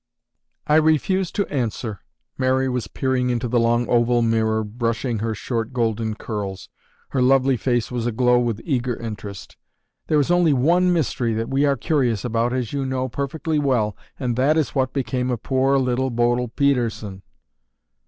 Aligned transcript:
"I 0.65 0.77
refuse 0.77 1.29
to 1.33 1.45
answer." 1.53 1.99
Mary 2.35 2.67
was 2.67 2.87
peering 2.87 3.29
into 3.29 3.47
the 3.47 3.59
long 3.59 3.87
oval 3.87 4.23
mirror 4.23 4.63
brushing 4.63 5.19
her 5.19 5.35
short 5.35 5.73
golden 5.73 6.15
curls. 6.15 6.69
Her 7.09 7.21
lovely 7.21 7.55
face 7.55 7.91
was 7.91 8.07
aglow 8.07 8.39
with 8.39 8.61
eager 8.65 8.95
interest. 8.95 9.57
"There 10.07 10.19
is 10.19 10.31
only 10.31 10.53
one 10.53 10.91
mystery 10.91 11.35
that 11.35 11.49
we 11.49 11.65
are 11.67 11.77
curious 11.77 12.25
about 12.25 12.51
as 12.51 12.73
you 12.73 12.83
know 12.83 13.09
perfectly 13.09 13.59
well 13.59 13.95
and 14.19 14.35
that 14.37 14.57
is 14.57 14.69
what 14.73 14.91
became 14.91 15.29
of 15.29 15.43
poor 15.43 15.77
Little 15.77 16.09
Bodil 16.09 16.47
Pedersen." 16.47 17.21